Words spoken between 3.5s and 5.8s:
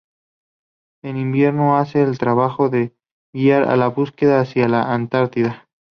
a los buques hacia la Antártida.